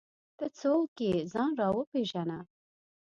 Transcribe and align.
ته 0.37 0.45
څوک 0.59 0.93
یې 1.07 1.13
ځان 1.33 1.51
راوپېژنه! 1.59 2.39